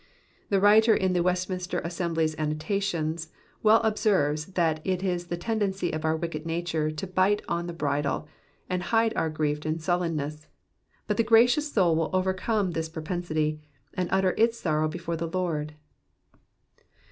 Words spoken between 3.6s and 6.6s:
well observes that it is the tendency of our wicked